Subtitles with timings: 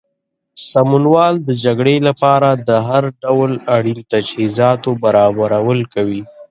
[0.71, 6.21] سمونوال د جګړې لپاره د هر ډول اړین تجهیزاتو برابرول کوي.